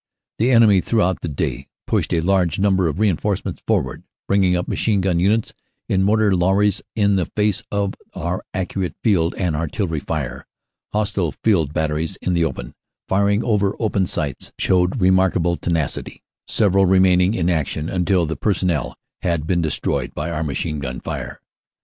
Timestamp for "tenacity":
15.55-16.23